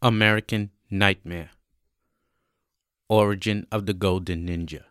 American 0.00 0.70
Nightmare. 0.92 1.50
Origin 3.08 3.66
of 3.72 3.86
the 3.86 3.92
Golden 3.92 4.46
Ninja. 4.46 4.84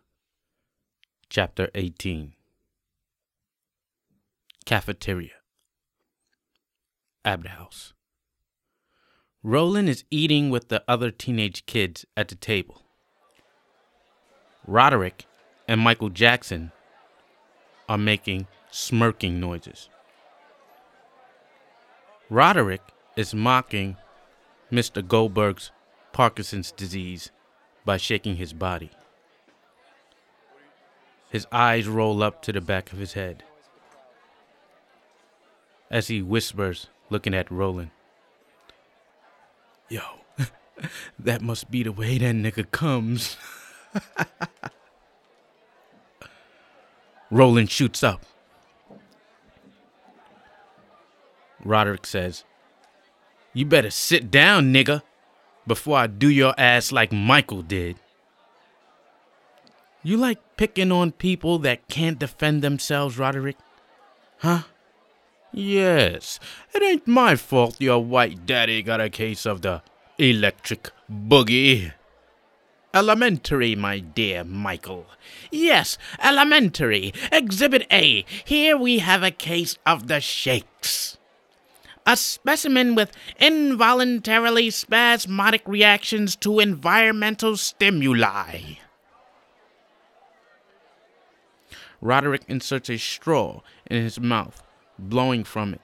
Chapter 1.30 1.70
18 1.74 2.34
Cafeteria. 4.66 5.30
Abbott 7.24 7.52
House. 7.52 7.94
Roland 9.42 9.88
is 9.88 10.04
eating 10.10 10.50
with 10.50 10.68
the 10.68 10.84
other 10.86 11.10
teenage 11.10 11.64
kids 11.64 12.04
at 12.14 12.28
the 12.28 12.34
table. 12.34 12.82
Roderick 14.66 15.24
and 15.66 15.80
Michael 15.80 16.10
Jackson 16.10 16.70
are 17.88 17.96
making 17.96 18.46
smirking 18.70 19.40
noises. 19.40 19.88
Roderick 22.28 22.82
is 23.16 23.34
mocking 23.34 23.96
Mr. 24.70 25.06
Goldberg's 25.06 25.70
Parkinson's 26.12 26.72
disease 26.72 27.30
by 27.84 27.96
shaking 27.96 28.36
his 28.36 28.52
body. 28.52 28.90
His 31.30 31.46
eyes 31.52 31.86
roll 31.86 32.22
up 32.22 32.42
to 32.42 32.52
the 32.52 32.60
back 32.60 32.92
of 32.92 32.98
his 32.98 33.12
head 33.12 33.44
as 35.90 36.08
he 36.08 36.22
whispers, 36.22 36.88
looking 37.10 37.34
at 37.34 37.50
Roland. 37.50 37.90
Yo, 39.88 40.02
that 41.18 41.40
must 41.40 41.70
be 41.70 41.82
the 41.82 41.92
way 41.92 42.18
that 42.18 42.34
nigga 42.34 42.70
comes. 42.70 43.36
Roland 47.30 47.70
shoots 47.70 48.02
up. 48.02 48.24
Roderick 51.64 52.06
says, 52.06 52.44
You 53.58 53.66
better 53.66 53.90
sit 53.90 54.30
down, 54.30 54.72
nigga, 54.72 55.02
before 55.66 55.98
I 55.98 56.06
do 56.06 56.30
your 56.30 56.54
ass 56.56 56.92
like 56.92 57.10
Michael 57.10 57.62
did. 57.62 57.96
You 60.04 60.16
like 60.16 60.38
picking 60.56 60.92
on 60.92 61.10
people 61.10 61.58
that 61.58 61.88
can't 61.88 62.20
defend 62.20 62.62
themselves, 62.62 63.18
Roderick? 63.18 63.56
Huh? 64.38 64.62
Yes, 65.52 66.38
it 66.72 66.84
ain't 66.84 67.08
my 67.08 67.34
fault 67.34 67.80
your 67.80 67.98
white 67.98 68.46
daddy 68.46 68.80
got 68.80 69.00
a 69.00 69.10
case 69.10 69.44
of 69.44 69.62
the 69.62 69.82
electric 70.18 70.92
boogie. 71.10 71.94
Elementary, 72.94 73.74
my 73.74 73.98
dear 73.98 74.44
Michael. 74.44 75.06
Yes, 75.50 75.98
elementary. 76.22 77.12
Exhibit 77.32 77.88
A. 77.90 78.24
Here 78.44 78.76
we 78.76 79.00
have 79.00 79.24
a 79.24 79.32
case 79.32 79.76
of 79.84 80.06
the 80.06 80.20
shakes. 80.20 81.18
A 82.08 82.16
specimen 82.16 82.94
with 82.94 83.12
involuntarily 83.38 84.70
spasmodic 84.70 85.60
reactions 85.66 86.36
to 86.36 86.58
environmental 86.58 87.58
stimuli. 87.58 88.76
Roderick 92.00 92.44
inserts 92.48 92.88
a 92.88 92.96
straw 92.96 93.60
in 93.90 94.02
his 94.02 94.18
mouth, 94.18 94.62
blowing 94.98 95.44
from 95.44 95.74
it 95.74 95.82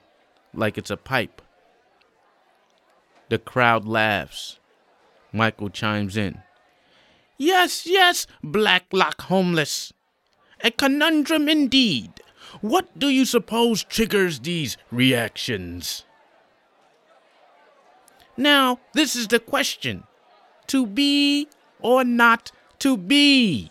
like 0.51 0.79
it's 0.79 0.89
a 0.89 0.97
pipe. 0.97 1.43
The 3.29 3.37
crowd 3.37 3.85
laughs. 3.85 4.57
Michael 5.31 5.69
chimes 5.69 6.17
in. 6.17 6.41
Yes, 7.37 7.85
yes, 7.85 8.25
Blacklock 8.41 9.21
homeless. 9.21 9.93
A 10.63 10.71
conundrum 10.71 11.47
indeed. 11.47 12.13
What 12.61 12.97
do 12.97 13.09
you 13.09 13.25
suppose 13.25 13.83
triggers 13.83 14.39
these 14.39 14.75
reactions? 14.91 16.04
Now, 18.37 18.79
this 18.93 19.15
is 19.15 19.27
the 19.27 19.39
question 19.39 20.03
to 20.67 20.85
be 20.85 21.47
or 21.79 22.03
not 22.03 22.51
to 22.79 22.97
be? 22.97 23.69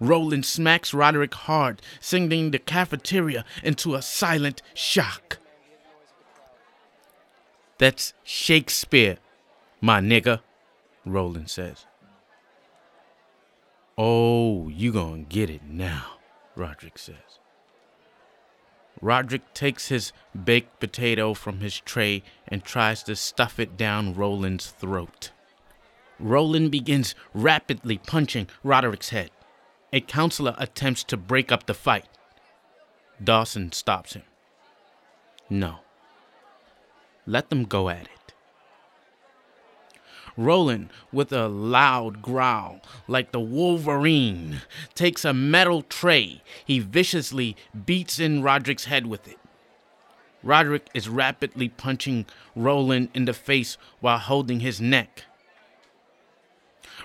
Roland 0.00 0.44
smacks 0.44 0.92
Roderick 0.92 1.34
hard, 1.34 1.80
sending 2.00 2.50
the 2.50 2.58
cafeteria 2.58 3.44
into 3.62 3.94
a 3.94 4.02
silent 4.02 4.60
shock. 4.74 5.38
That's 7.78 8.12
Shakespeare, 8.24 9.18
my 9.80 10.00
nigga, 10.00 10.40
Roland 11.06 11.50
says. 11.50 11.86
Oh, 13.96 14.68
you 14.68 14.92
gonna 14.92 15.22
get 15.22 15.50
it 15.50 15.62
now, 15.64 16.18
Roderick 16.56 16.98
says. 16.98 17.38
Roderick 19.02 19.52
takes 19.52 19.88
his 19.88 20.12
baked 20.44 20.78
potato 20.78 21.34
from 21.34 21.58
his 21.58 21.80
tray 21.80 22.22
and 22.46 22.64
tries 22.64 23.02
to 23.02 23.16
stuff 23.16 23.58
it 23.58 23.76
down 23.76 24.14
Roland's 24.14 24.70
throat. 24.70 25.32
Roland 26.20 26.70
begins 26.70 27.16
rapidly 27.34 27.98
punching 27.98 28.46
Roderick's 28.62 29.10
head. 29.10 29.30
A 29.92 30.00
counselor 30.00 30.54
attempts 30.56 31.02
to 31.04 31.16
break 31.16 31.50
up 31.50 31.66
the 31.66 31.74
fight. 31.74 32.06
Dawson 33.22 33.72
stops 33.72 34.14
him. 34.14 34.22
No. 35.50 35.80
Let 37.26 37.50
them 37.50 37.64
go 37.64 37.88
at 37.88 38.02
it. 38.02 38.21
Roland, 40.36 40.88
with 41.12 41.32
a 41.32 41.48
loud 41.48 42.22
growl 42.22 42.80
like 43.06 43.32
the 43.32 43.40
Wolverine, 43.40 44.62
takes 44.94 45.24
a 45.24 45.34
metal 45.34 45.82
tray. 45.82 46.42
He 46.64 46.78
viciously 46.78 47.56
beats 47.86 48.18
in 48.18 48.42
Roderick's 48.42 48.86
head 48.86 49.06
with 49.06 49.28
it. 49.28 49.38
Roderick 50.42 50.88
is 50.94 51.08
rapidly 51.08 51.68
punching 51.68 52.26
Roland 52.56 53.10
in 53.14 53.26
the 53.26 53.32
face 53.32 53.76
while 54.00 54.18
holding 54.18 54.60
his 54.60 54.80
neck. 54.80 55.24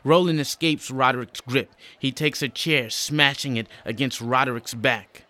Roland 0.03 0.39
escapes 0.39 0.89
Roderick's 0.89 1.41
grip. 1.41 1.71
He 1.99 2.11
takes 2.11 2.41
a 2.41 2.49
chair, 2.49 2.89
smashing 2.89 3.57
it 3.57 3.67
against 3.85 4.21
Roderick's 4.21 4.73
back. 4.73 5.23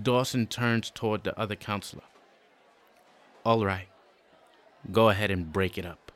Dawson 0.00 0.46
turns 0.46 0.90
toward 0.90 1.24
the 1.24 1.38
other 1.38 1.56
counselor. 1.56 2.02
All 3.44 3.64
right, 3.64 3.88
go 4.90 5.08
ahead 5.08 5.30
and 5.30 5.52
break 5.52 5.76
it 5.76 5.84
up. 5.84 6.11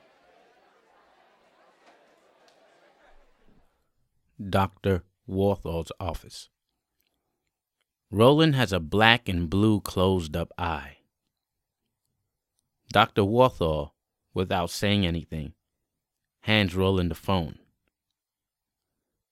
Dr. 4.39 5.03
Warthall's 5.27 5.93
office. 5.99 6.51
Roland 8.11 8.55
has 8.55 8.73
a 8.73 8.81
black 8.81 9.29
and 9.29 9.49
blue 9.49 9.81
closed 9.81 10.37
up 10.37 10.53
eye. 10.59 10.99
Dr. 12.93 13.23
Warthall, 13.23 13.93
without 14.35 14.71
saying 14.71 15.07
anything, 15.07 15.55
hands 16.41 16.77
Roland 16.77 17.11
the 17.11 17.15
phone. 17.17 17.59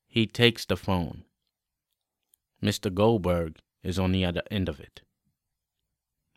He 0.07 0.27
takes 0.27 0.65
the 0.65 0.77
phone. 0.77 1.25
Mr. 2.63 2.93
Goldberg 2.93 3.59
is 3.83 3.99
on 3.99 4.11
the 4.11 4.25
other 4.25 4.43
end 4.51 4.71
of 4.71 4.81
it, 4.81 5.03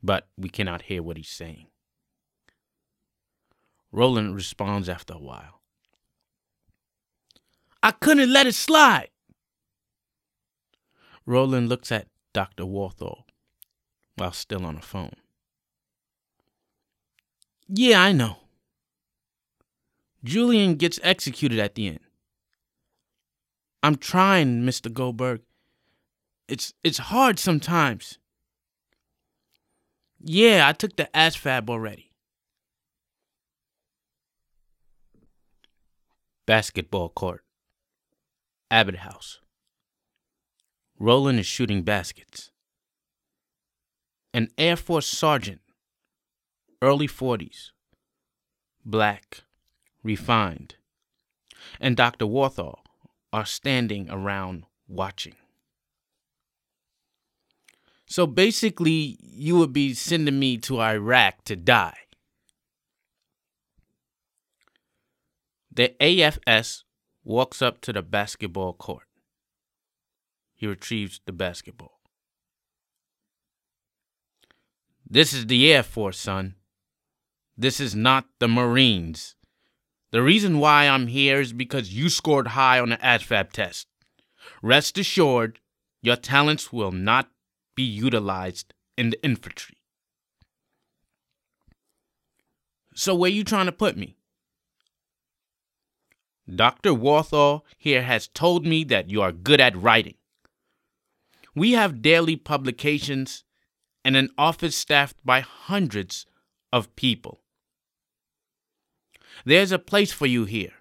but 0.04 0.28
we 0.38 0.50
cannot 0.50 0.84
hear 0.84 1.02
what 1.02 1.16
he's 1.16 1.30
saying. 1.30 1.68
Roland 3.94 4.36
responds 4.36 4.90
after 4.90 5.14
a 5.14 5.20
while. 5.20 5.62
I 7.88 7.92
couldn't 7.92 8.34
let 8.34 8.46
it 8.46 8.54
slide. 8.54 9.12
Roland 11.26 11.70
looks 11.70 11.90
at 11.90 12.10
Dr. 12.34 12.66
Warthall 12.66 13.24
while 14.18 14.34
still 14.34 14.66
on 14.66 14.76
the 14.76 14.82
phone. 14.82 15.14
Yeah, 17.70 18.02
I 18.02 18.12
know. 18.12 18.40
Julian 20.22 20.76
gets 20.76 21.00
executed 21.02 21.60
at 21.60 21.76
the 21.76 21.88
end. 21.88 22.02
I'm 23.82 23.96
trying, 23.96 24.64
Mr. 24.64 24.92
Goldberg. 24.92 25.44
It's 26.50 26.74
it's 26.84 26.98
hard 26.98 27.40
sometimes. 27.40 28.18
Yeah, 30.20 30.68
I 30.68 30.74
took 30.74 30.98
the 30.98 31.10
ASVAB 31.16 31.70
already. 31.70 32.12
Basketball 36.46 37.08
court. 37.08 37.46
Abbott 38.70 38.98
House. 38.98 39.40
Roland 41.00 41.40
is 41.40 41.46
shooting 41.46 41.84
baskets. 41.84 42.52
An 44.34 44.50
Air 44.58 44.76
Force 44.76 45.08
sergeant, 45.08 45.62
early 46.82 47.08
40s, 47.08 47.72
black, 48.84 49.44
refined, 50.04 50.76
and 51.80 51.96
Dr. 51.96 52.26
Warthall 52.26 52.80
are 53.32 53.46
standing 53.46 54.10
around 54.10 54.66
watching. 54.88 55.36
So 58.06 58.26
basically, 58.26 59.18
you 59.22 59.58
would 59.58 59.74
be 59.74 59.94
sending 59.94 60.40
me 60.40 60.58
to 60.60 60.82
Iraq 60.82 61.44
to 61.46 61.56
die. 61.56 61.98
The 65.72 65.94
AFS 66.00 66.84
walks 67.28 67.62
up 67.62 67.82
to 67.82 67.92
the 67.92 68.02
basketball 68.02 68.72
court. 68.72 69.04
He 70.56 70.66
retrieves 70.66 71.20
the 71.26 71.34
basketball. 71.34 72.00
This 75.06 75.34
is 75.34 75.48
the 75.48 75.72
Air 75.72 75.84
Force, 75.84 76.18
son. 76.18 76.56
This 77.58 77.82
is 77.82 77.94
not 77.94 78.26
the 78.40 78.48
Marines. 78.48 79.36
The 80.12 80.22
reason 80.24 80.60
why 80.60 80.88
I'm 80.88 81.08
here 81.08 81.42
is 81.42 81.52
because 81.52 81.94
you 81.94 82.08
scored 82.08 82.50
high 82.50 82.80
on 82.80 82.90
the 82.90 82.98
ASVAB 82.98 83.52
test. 83.52 83.88
Rest 84.62 84.98
assured, 84.98 85.60
your 86.02 86.16
talents 86.16 86.72
will 86.72 86.94
not 86.94 87.30
be 87.76 87.84
utilized 87.84 88.74
in 88.98 89.10
the 89.10 89.22
infantry. 89.24 89.78
So, 92.96 93.14
where 93.14 93.30
you 93.30 93.44
trying 93.44 93.66
to 93.66 93.72
put 93.72 93.98
me? 93.98 94.17
Dr. 96.54 96.92
Warthall 96.92 97.62
here 97.78 98.04
has 98.04 98.28
told 98.28 98.66
me 98.66 98.84
that 98.86 99.10
you 99.10 99.22
are 99.22 99.32
good 99.32 99.60
at 99.60 99.76
writing. 99.76 100.16
We 101.54 101.74
have 101.74 102.02
daily 102.02 102.36
publications 102.36 103.44
and 104.06 104.16
an 104.16 104.30
office 104.38 104.76
staffed 104.76 105.18
by 105.26 105.42
hundreds 105.42 106.26
of 106.72 106.96
people. 106.96 107.42
There's 109.46 109.72
a 109.72 109.80
place 109.80 110.12
for 110.12 110.26
you 110.26 110.46
here. 110.46 110.74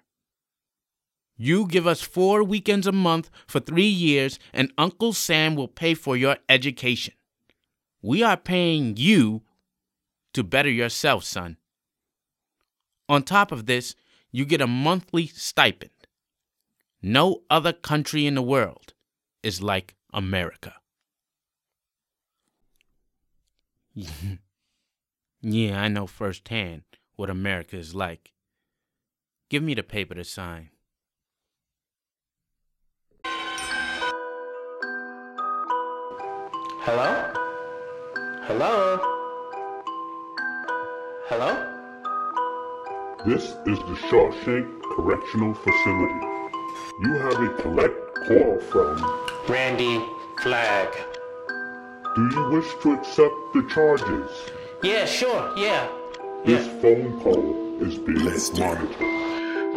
You 1.35 1.67
give 1.67 1.85
us 1.85 2.01
four 2.01 2.43
weekends 2.43 2.87
a 2.87 2.91
month 2.91 3.29
for 3.45 3.59
three 3.59 3.87
years, 3.87 4.39
and 4.53 4.73
Uncle 4.77 5.13
Sam 5.13 5.55
will 5.55 5.67
pay 5.67 5.93
for 5.93 6.17
your 6.17 6.37
education. 6.49 7.13
We 8.01 8.23
are 8.23 8.37
paying 8.37 8.97
you 8.97 9.43
to 10.33 10.43
better 10.43 10.69
yourself, 10.69 11.23
son. 11.23 11.57
On 13.07 13.21
top 13.21 13.51
of 13.51 13.67
this, 13.67 13.95
you 14.31 14.45
get 14.45 14.61
a 14.61 14.67
monthly 14.67 15.27
stipend. 15.27 15.91
No 17.01 17.43
other 17.49 17.73
country 17.73 18.25
in 18.25 18.35
the 18.35 18.41
world 18.41 18.93
is 19.43 19.61
like 19.61 19.95
America. 20.13 20.75
yeah, 25.41 25.81
I 25.81 25.87
know 25.87 26.07
firsthand 26.07 26.83
what 27.15 27.29
America 27.29 27.77
is 27.77 27.95
like. 27.95 28.33
Give 29.49 29.63
me 29.63 29.73
the 29.73 29.83
paper 29.83 30.13
to 30.15 30.23
sign. 30.23 30.69
Hello? 36.83 37.33
Hello? 38.47 38.99
Hello? 41.27 41.76
This 43.25 43.43
is 43.65 43.79
the 43.79 43.97
Shawshank 44.09 44.81
Correctional 44.95 45.53
Facility. 45.53 46.25
You 47.01 47.13
have 47.13 47.41
a 47.41 47.61
collect 47.61 48.15
call 48.27 48.59
from. 48.69 49.25
Randy 49.49 49.99
Flag. 50.43 50.87
Do 52.15 52.29
you 52.31 52.49
wish 52.51 52.67
to 52.83 52.93
accept 52.93 53.33
the 53.53 53.67
charges? 53.73 54.29
Yeah, 54.83 55.05
sure, 55.05 55.51
yeah. 55.57 55.87
This 56.45 56.65
Yeah. 56.67 56.81
phone 56.81 57.19
call 57.21 57.81
is 57.81 57.97
being 57.97 58.23
monitored. 58.23 58.95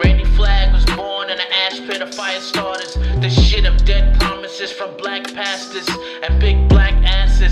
Randy 0.04 0.24
Flag 0.36 0.72
was 0.72 0.84
born 0.96 1.30
in 1.30 1.38
an 1.40 1.52
ash 1.66 1.80
pit 1.88 2.02
of 2.02 2.14
fire 2.14 2.40
starters. 2.40 2.94
The 3.20 3.30
shit 3.30 3.64
of 3.64 3.84
dead 3.84 4.20
promises 4.20 4.70
from 4.70 4.96
black 4.96 5.24
pastors 5.34 5.88
and 6.22 6.38
big 6.40 6.68
black 6.68 6.94
asses. 7.04 7.49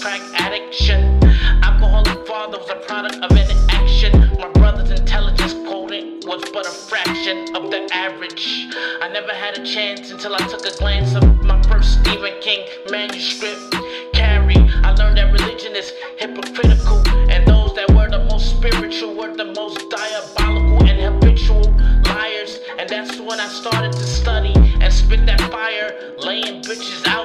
Crack 0.00 0.22
addiction. 0.40 1.22
Alcoholic 1.62 2.26
father 2.26 2.58
was 2.58 2.70
a 2.70 2.76
product 2.86 3.16
of 3.16 3.30
an 3.32 3.56
action. 3.70 4.12
My 4.38 4.48
brother's 4.52 4.90
intelligence 4.90 5.54
quotient 5.66 6.24
was 6.24 6.42
but 6.52 6.66
a 6.66 6.70
fraction 6.70 7.56
of 7.56 7.70
the 7.70 7.88
average. 7.92 8.68
I 9.00 9.08
never 9.12 9.32
had 9.32 9.58
a 9.58 9.64
chance 9.64 10.10
until 10.10 10.34
I 10.34 10.38
took 10.38 10.64
a 10.66 10.76
glance 10.78 11.14
of 11.14 11.42
my 11.42 11.60
first 11.62 12.00
Stephen 12.00 12.34
King 12.40 12.66
manuscript. 12.90 13.74
Carrie, 14.12 14.56
I 14.84 14.94
learned 14.94 15.18
that 15.18 15.32
religion 15.32 15.74
is 15.74 15.92
hypocritical, 16.16 17.02
and 17.30 17.46
those 17.46 17.74
that 17.74 17.90
were 17.90 18.08
the 18.08 18.24
most 18.30 18.56
spiritual 18.56 19.16
were 19.16 19.34
the 19.34 19.52
most 19.52 19.90
diabolical 19.90 20.86
and 20.86 21.00
habitual 21.00 21.62
liars. 22.04 22.60
And 22.78 22.88
that's 22.88 23.18
when 23.18 23.40
I 23.40 23.48
started 23.48 23.92
to 23.92 24.04
study 24.04 24.52
and 24.80 24.92
spit 24.92 25.26
that 25.26 25.40
fire, 25.50 26.14
laying 26.18 26.62
bitches 26.62 27.06
out 27.08 27.17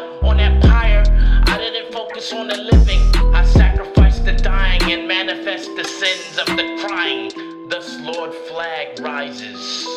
focus 2.34 2.40
on 2.40 2.48
the 2.48 2.76
living, 2.76 3.34
I 3.34 3.46
sacrifice 3.46 4.20
the 4.20 4.34
dying 4.34 4.92
and 4.92 5.08
manifest 5.08 5.70
the 5.76 5.84
sins 5.84 6.38
of 6.38 6.46
the 6.58 6.86
crying. 6.86 7.32
Thus, 7.70 8.00
Lord 8.02 8.34
Flag 8.50 9.00
rises. 9.00 9.88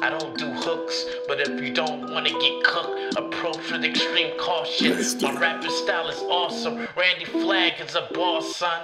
I 0.00 0.10
don't 0.10 0.36
do 0.38 0.46
hooks, 0.46 1.04
but 1.26 1.40
if 1.40 1.60
you 1.60 1.72
don't 1.72 2.12
wanna 2.12 2.30
get 2.30 2.64
cooked, 2.64 3.16
approach 3.16 3.70
with 3.70 3.84
extreme 3.84 4.38
caution. 4.38 4.96
My 5.22 5.40
rapping 5.40 5.70
style 5.70 6.08
is 6.08 6.20
awesome. 6.22 6.86
Randy 6.96 7.24
Flag 7.24 7.74
is 7.80 7.94
a 7.94 8.08
boss, 8.14 8.56
son. 8.56 8.80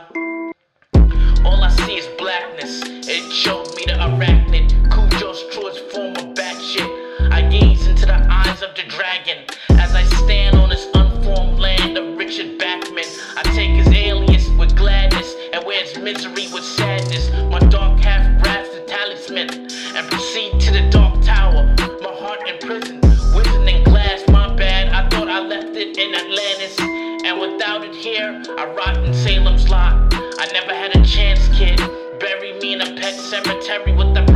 All 1.44 1.62
I 1.62 1.70
see 1.70 1.96
is 1.96 2.06
blackness. 2.18 2.82
It 3.06 3.30
showed 3.32 3.74
me 3.76 3.84
the 3.86 3.92
arachnid. 3.92 4.70
Cujo's 4.90 5.44
truest 5.54 5.80
form 5.92 6.16
of 6.16 6.34
batshit. 6.34 7.30
I 7.30 7.42
gaze 7.48 7.86
into 7.86 8.06
the 8.06 8.26
eyes 8.30 8.62
of 8.62 8.74
the 8.74 8.82
dragon 8.88 9.44
misery 16.04 16.46
with 16.52 16.64
sadness. 16.64 17.30
My 17.50 17.58
dark 17.70 17.98
half 18.00 18.42
grabs 18.42 18.68
the 18.74 18.84
talisman 18.86 19.48
and 19.96 20.06
proceed 20.10 20.60
to 20.60 20.70
the 20.70 20.86
dark 20.90 21.22
tower. 21.22 21.64
My 22.02 22.12
heart 22.12 22.46
in 22.46 22.58
prison, 22.58 23.00
Wizard 23.34 23.66
and 23.66 23.84
Glass. 23.86 24.22
My 24.28 24.54
bad, 24.54 24.92
I 24.92 25.08
thought 25.08 25.28
I 25.28 25.40
left 25.40 25.74
it 25.74 25.96
in 25.96 26.14
Atlantis. 26.14 26.78
And 27.24 27.40
without 27.40 27.82
it 27.84 27.94
here, 27.94 28.42
I 28.58 28.66
rot 28.66 28.98
in 28.98 29.14
Salem's 29.14 29.70
lot. 29.70 30.12
I 30.12 30.46
never 30.52 30.74
had 30.74 30.94
a 30.94 31.02
chance, 31.06 31.48
kid. 31.56 31.78
Bury 32.20 32.52
me 32.60 32.74
in 32.74 32.82
a 32.82 33.00
pet 33.00 33.18
cemetery 33.18 33.94
with 33.94 34.12
the 34.12 34.33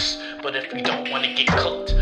hooks, 0.00 0.18
but 0.42 0.56
if 0.56 0.72
you 0.72 0.82
don't 0.82 1.10
wanna 1.10 1.32
get 1.34 1.46
cooked, 1.48 1.94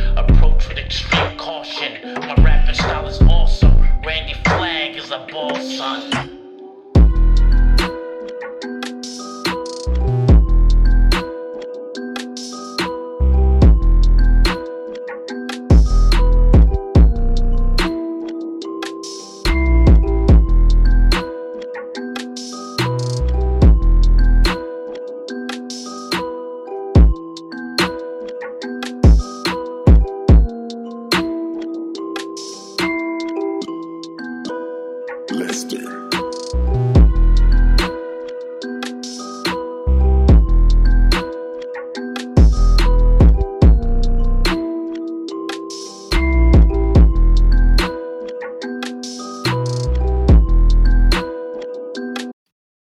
Lester. 35.39 35.79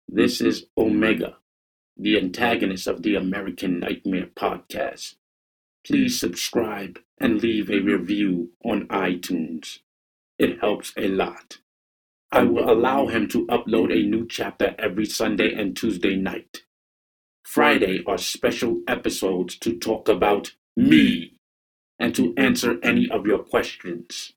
This 0.07 0.41
is 0.41 0.67
Omega, 0.77 1.39
the 1.97 2.19
antagonist 2.19 2.87
of 2.87 3.03
the 3.03 3.17
American 3.17 3.81
Nightmare 3.81 4.29
podcast. 4.37 5.17
Please 5.85 6.21
subscribe 6.21 7.01
and 7.19 7.43
leave 7.43 7.69
a 7.69 7.81
review 7.81 8.51
on 8.65 8.87
iTunes. 8.87 9.81
It 10.39 10.61
helps 10.61 10.93
a 10.97 11.09
lot. 11.09 11.59
I 12.31 12.43
will 12.43 12.71
allow 12.71 13.07
him 13.07 13.27
to 13.29 13.47
upload 13.47 13.91
a 13.91 14.07
new 14.07 14.27
chapter 14.27 14.75
every 14.79 15.07
Sunday 15.07 15.55
and 15.55 15.75
Tuesday 15.75 16.15
night. 16.15 16.65
Friday 17.43 18.05
are 18.07 18.19
special 18.19 18.83
episodes 18.87 19.57
to 19.61 19.79
talk 19.79 20.11
about 20.11 20.53
me 20.77 21.39
and 21.99 22.15
to 22.15 22.35
answer 22.37 22.79
any 22.83 23.09
of 23.11 23.27
your 23.27 23.39
questions. 23.39 24.35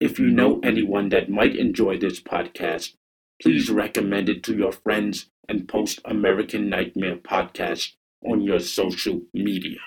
If 0.00 0.18
you 0.18 0.30
know 0.30 0.58
anyone 0.60 1.10
that 1.10 1.28
might 1.28 1.54
enjoy 1.54 1.98
this 1.98 2.18
podcast, 2.18 2.94
please 3.40 3.70
recommend 3.70 4.30
it 4.30 4.42
to 4.44 4.56
your 4.56 4.72
friends 4.72 5.26
and 5.48 5.68
post 5.68 6.00
American 6.06 6.70
Nightmare 6.70 7.16
Podcast 7.16 7.92
on 8.24 8.40
your 8.40 8.60
social 8.60 9.20
media. 9.34 9.80